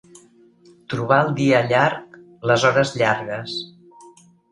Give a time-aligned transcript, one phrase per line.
[0.93, 2.17] Trobar el dia llarg,
[2.53, 3.55] les hores llargues.